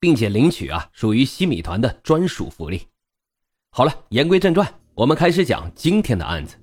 [0.00, 2.82] 并且领取啊，属于西米团的专属福利。
[3.70, 6.56] 好了，言归正传，我们开始讲今天的案子。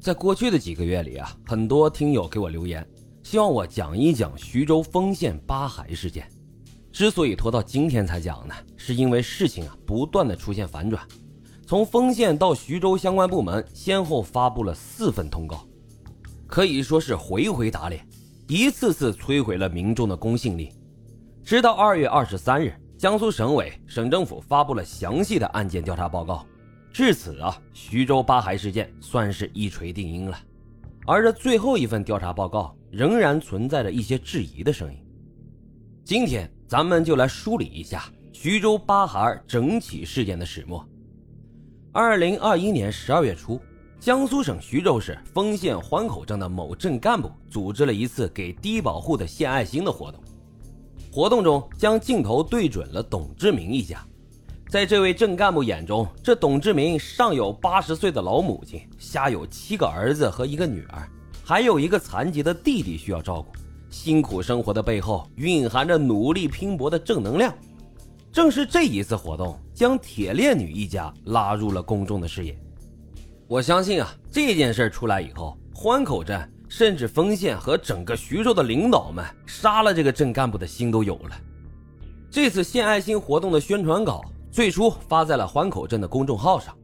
[0.00, 2.86] 在过去的几个月里啊，很多听友给我留言，
[3.22, 6.28] 希望我讲一讲徐州丰县八孩事件。
[6.92, 11.06] 之所以拖到今天才讲呢，是因为事情啊不断的出现反转。
[11.66, 15.66] 从丰县到徐州相关部门先后发布了四份通告，
[16.46, 18.06] 可以说是回回打脸，
[18.46, 20.72] 一次次摧毁了民众的公信力。
[21.46, 26.44] 直到二月二十三日，江苏省委、省政府发布了详细的案件调查报告。
[26.92, 30.36] 至此啊，徐州八孩事件算是一锤定音了。
[31.06, 34.98] 而这最后一份调查报告仍然存在着一些质疑的声音。
[36.04, 40.84] 今天咱们就来梳理一下徐州八孩整起事件的始末。
[41.92, 43.60] 二零二一年十二月初，
[44.00, 50.20] 江苏省徐州市丰县欢口镇的某镇干部组织了一次给低保户的献爱心的活动。
[51.16, 54.06] 活动中，将镜头对准了董志明一家。
[54.68, 61.08] 在这位镇干部眼中，这董志明上有八十岁的老母亲，下有七个儿子和一个女儿，
[61.42, 63.50] 还有一个残疾的弟弟需要照顾。
[63.88, 67.50] 辛苦生活的背后，蕴含着努力拼搏的正能量。
[68.30, 72.54] 正是这一次活动，将铁链女一家拉入了公众的视野。
[73.48, 76.46] 我相信啊，这件事出来以后，欢口镇。
[76.68, 81.40] 甚至丰县和整个徐州的领导们杀了这个镇干部的心都有了。
[82.30, 86.76] 这次献爱心活动的宣传稿最初发在了欢口镇的公众号上，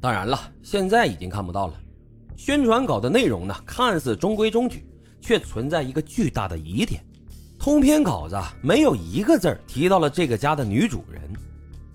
[0.00, 1.74] 当然了，现在已经看不到了。
[2.36, 4.86] 宣传稿的内容呢，看似中规中矩，
[5.20, 7.04] 却存在一个巨大的疑点：
[7.58, 11.22] 通篇稿子没有一个字提到了这个家的女主人。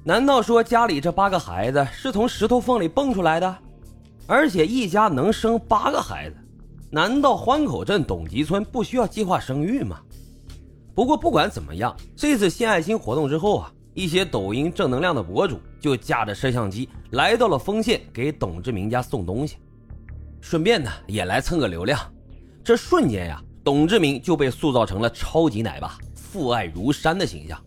[0.03, 3.57] 难道说家里这八个孩子是从石头缝里蹦出来的？
[4.27, 6.35] 而且一家能生八个孩子？
[6.91, 9.99] 难道欢口镇董集村不需要计划生育吗？
[10.93, 19.57] 不过不管怎么样，这次献爱心活动之后啊，一些抖音正能量的博主就架着摄像机来到了丰县给董志明家送东西，
[20.39, 21.99] 顺便呢也来蹭个流量。
[22.63, 27.59] 这瞬间呀，董志明就被塑造成了超级奶爸、父爱如山的形象，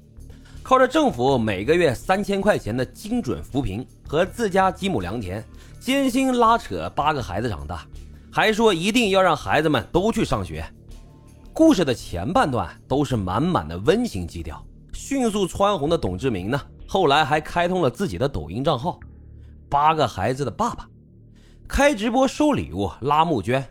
[0.63, 5.45] 靠着政府每个月三千块钱的精准扶贫和自家几亩良田，
[5.79, 7.87] 艰辛拉扯八个孩子长大。
[8.31, 10.65] 还说一定要让孩子们都去上学。
[11.53, 14.65] 故事的前半段都是满满的温情基调。
[14.93, 18.99] 迅速蹿红的董志明呢，后来还开通了自己的抖音账号
[19.69, 20.89] “八个孩子的爸爸”，
[21.67, 23.65] 开直播收礼物、拉募捐。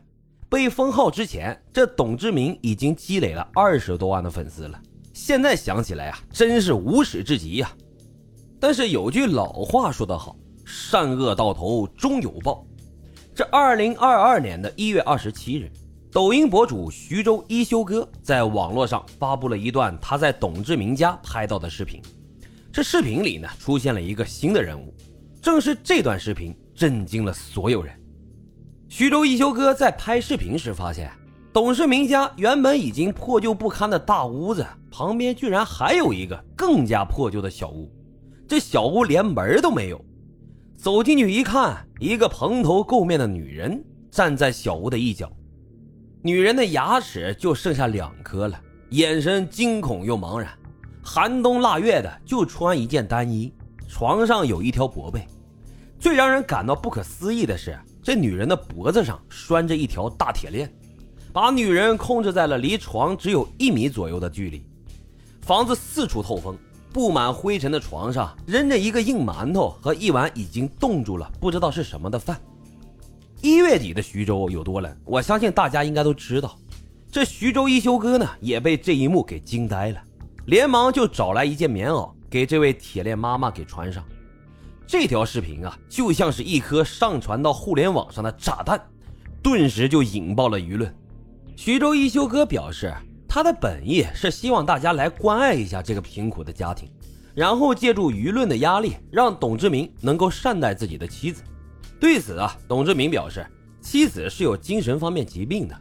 [0.50, 4.81] 被封号之前，这董志明已经积累了二十多万的粉丝了。
[5.13, 7.69] 现在想起来啊，真是无耻至极呀！
[8.59, 10.35] 但是有句老话说得好
[10.66, 12.66] ：“善恶到头终有报。”
[13.38, 15.72] 这二零二二年的一月二十七日，
[16.12, 22.02] 抖音博主徐州一休哥在网络上发布了一段他在董志明家拍到的视频。
[22.74, 24.92] 这视频里呢，出现了一个新的人物，
[25.40, 27.94] 正是这段视频震惊了所有人。
[28.90, 31.12] 徐州一休哥在拍视频时发现，
[31.53, 37.88] 董志明家原本已经破旧不堪的大屋子旁边，居然还有一个更加破旧的小屋，
[38.47, 40.03] 这小屋连门都没有。
[40.78, 45.28] 走进去一看，一个蓬头垢面的女人站在小屋的一角，
[46.22, 48.62] 女人的牙齿就剩下两颗了，
[48.92, 50.48] 眼神惊恐又茫然。
[51.04, 53.52] 寒冬腊月的，就穿一件单衣，
[53.90, 55.26] 床上有一条薄被。
[56.00, 60.72] 最让人感到不可思议的是，这女人的脖子上拴着一条大铁链，
[61.34, 64.64] 把女人控制在了离床只有一米左右的距离。
[65.42, 66.56] 房子四处透风。
[66.97, 72.41] 布满灰尘的床上扔着一个硬馒头和一碗已经冻住了不知道是什么的饭。
[73.40, 76.58] 一月底的徐州有多冷，我相信大家应该都知道。
[77.11, 80.02] 这徐州一休哥呢也被这一幕给惊呆了，
[80.47, 84.03] 连忙就找来一件棉袄给这位铁链妈妈给穿上。
[84.88, 88.82] 这条视频啊就像是一颗上传到互联网上的炸弹，
[89.44, 90.91] 顿时就引爆了舆论。
[91.55, 92.91] 徐州一休哥表示。
[93.37, 96.89] 他的本意是希望大家来关爱一下这个贫苦的家庭，
[97.35, 101.43] 然后借助舆论的压力，让董志明能够善待自己的妻子。
[101.99, 103.45] 对此啊，董志明表示，
[103.79, 105.79] 妻子是有精神方面疾病的，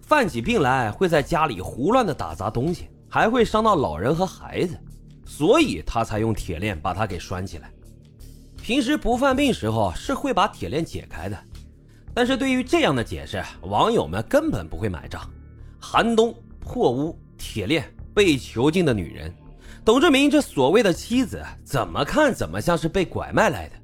[0.00, 4.76] 犯起病来会在家里胡乱的打砸东西，还会伤到老人和孩子，
[5.24, 7.70] 所以他才用铁链把他给拴起来。
[8.60, 11.38] 平时不犯病时候是会把铁链解开的，
[12.12, 15.22] 但是对于这样的解释，网友们根本不会买账。
[15.78, 16.34] 寒冬
[16.72, 17.84] 破屋铁链
[18.14, 19.30] 被囚禁的女人，
[19.84, 23.74] 董志明这所谓的妻子，怎么看怎么像是被拐卖来的。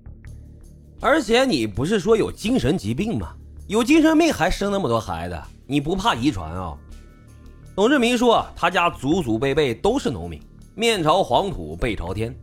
[0.98, 3.34] 而且你不是说有精神疾病吗？
[3.66, 6.74] 有精神病还生那么多孩子，你不怕遗传啊？
[7.76, 10.40] 董志明说，他家祖祖辈辈都是农民，
[10.74, 12.34] 面朝黄土背朝天。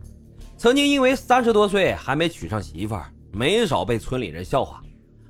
[0.56, 4.80] 曾经因为三十多岁还没娶上媳妇儿，没少被村里人笑话。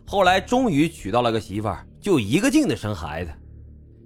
[0.07, 3.31] 后来终于娶到了个媳妇儿，就一个劲的生孩子。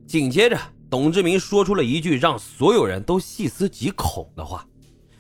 [0.07, 0.59] 紧接着，
[0.91, 4.67] 董志明说出了一句让所有人都细思极恐的话：“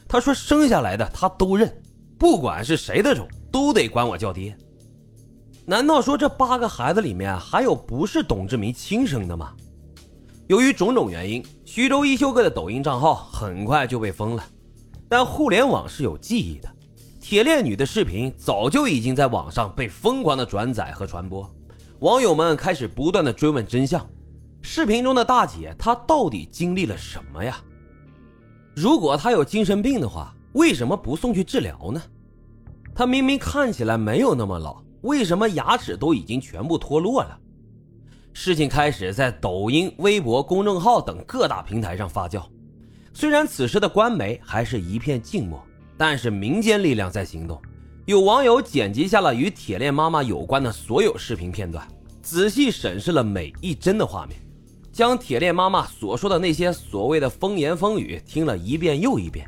[0.09, 1.73] 他说生下来的他都认，
[2.19, 4.57] 不管是谁的种，都得管我叫爹。”
[5.65, 9.55] 难道说这八个孩子里面还有不是董志明亲生的吗？
[10.49, 14.45] 由于种种原因，徐州一休哥的抖音账号很快就被封了。
[15.09, 16.69] 但互联网是有记忆的，
[17.21, 21.49] 铁链女的视频早就已经在网上被疯狂的转载和传播，
[22.01, 24.05] 网友们开始不断的追问真相：
[24.63, 27.59] 视频中的大姐她到底经历了什么呀？
[28.75, 32.03] 如果她有精神病的话，为什么不送去治疗呢？
[32.95, 37.39] 她明明看起来没有那么老，为什么牙齿都已经全部脱落了？
[38.33, 42.45] 事情开始在抖音、微博公众号等各大平台上发酵。
[43.13, 45.61] 虽然此时的官媒还是一片静默，
[45.97, 47.61] 但是民间力量在行动。
[48.07, 51.87] 有网友剪辑下了与铁链妈妈有关的所有视频片段，
[52.23, 54.41] 仔细审视了每一帧的画面，
[54.93, 59.47] 将铁链妈妈所说的那些所谓的风言风语听了一遍又一遍。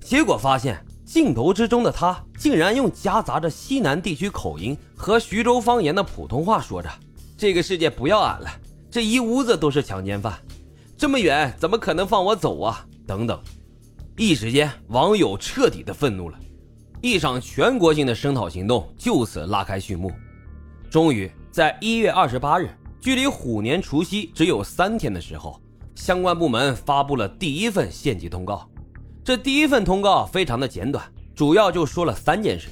[0.00, 6.90] 结果发现，镜头之中的她竟然用夹杂着西南地区口音和徐州方言的普通话说着
[7.36, 8.50] ：“这个世界不要俺了，
[8.90, 10.38] 这一屋子都是强奸犯，
[10.96, 13.38] 这么远怎么可能放我走啊？”等等，
[14.16, 16.38] 一时间网友彻底的愤怒了，
[17.00, 20.10] 一场全国性的声讨行动就此拉开序幕。
[20.90, 22.70] 终于在一月二十八日，
[23.04, 25.60] 距离虎年除夕只有三天的时候，
[25.94, 28.66] 相关部门发布了第一份县级通告。
[29.22, 31.04] 这第一份通告非常的简短，
[31.34, 32.68] 主要就说了三件事：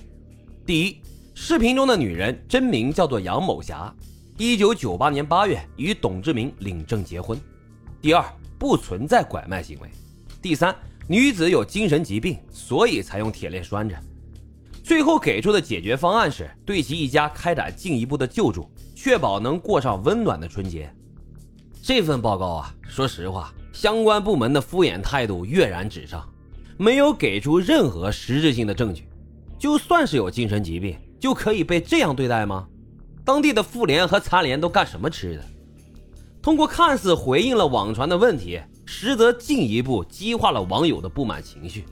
[0.65, 0.97] 第一，
[1.35, 3.95] 视频中的女人真名叫做杨某霞，
[4.39, 7.37] 一九九八年八月与董志明领证结婚；
[8.01, 8.25] 第二，
[8.59, 9.91] 不存在拐卖行为。
[10.41, 10.75] 第三，
[11.07, 13.95] 女子有精神疾病，所以才用铁链拴着。
[14.83, 18.67] 最后给出的解决方案是对其一家开展进一步的救助，
[19.03, 20.89] 确保能过上温暖的春节。
[21.83, 26.25] 这份报告啊，说实话，相关部门的敷衍态度跃然纸上，
[26.77, 29.09] 没有给出任何实质性的证据。
[29.59, 32.65] 就算是有精神疾病，就可以被这样对待吗？
[33.25, 35.45] 当地的妇联和残联都干什么吃的？
[36.41, 38.61] 通过看似回应了网传的问题。
[38.85, 41.85] 实则进一步激化了网友的不满情绪。